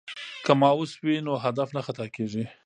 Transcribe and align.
که 0.45 0.51
ماوس 0.61 0.91
وي 1.03 1.15
نو 1.25 1.33
هدف 1.45 1.69
نه 1.75 1.81
خطا 1.87 2.05
کیږي. 2.15 2.43